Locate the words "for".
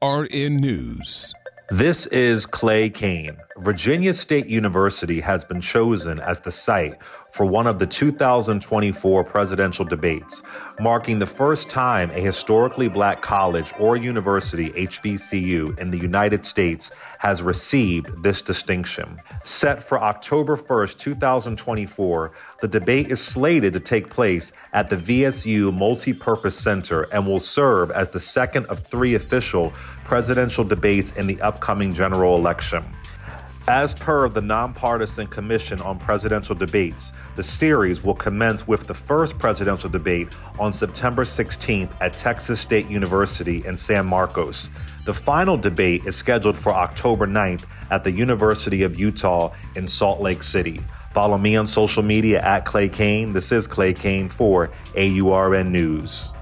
7.30-7.46, 19.80-20.02, 46.56-46.72, 54.28-54.70